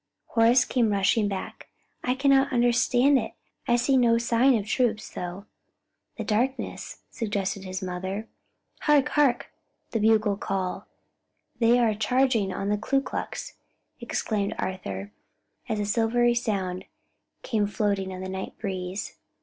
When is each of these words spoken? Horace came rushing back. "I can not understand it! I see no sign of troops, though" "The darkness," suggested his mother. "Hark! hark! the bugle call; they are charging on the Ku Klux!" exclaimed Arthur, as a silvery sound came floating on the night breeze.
Horace 0.29 0.65
came 0.65 0.89
rushing 0.91 1.27
back. 1.27 1.67
"I 2.03 2.15
can 2.15 2.31
not 2.31 2.51
understand 2.51 3.19
it! 3.19 3.33
I 3.67 3.75
see 3.75 3.97
no 3.97 4.17
sign 4.17 4.55
of 4.55 4.65
troops, 4.65 5.11
though" 5.11 5.45
"The 6.17 6.23
darkness," 6.23 7.03
suggested 7.11 7.65
his 7.65 7.83
mother. 7.83 8.27
"Hark! 8.79 9.09
hark! 9.09 9.51
the 9.91 9.99
bugle 9.99 10.37
call; 10.37 10.87
they 11.59 11.77
are 11.77 11.93
charging 11.93 12.51
on 12.51 12.69
the 12.69 12.79
Ku 12.79 12.99
Klux!" 12.99 13.53
exclaimed 13.99 14.55
Arthur, 14.57 15.11
as 15.69 15.79
a 15.79 15.85
silvery 15.85 16.33
sound 16.33 16.85
came 17.43 17.67
floating 17.67 18.11
on 18.11 18.21
the 18.21 18.27
night 18.27 18.57
breeze. 18.57 19.17